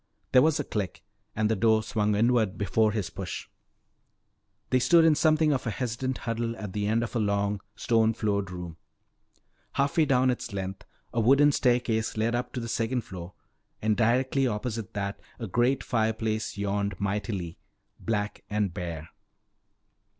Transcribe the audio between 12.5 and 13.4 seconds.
to the second floor,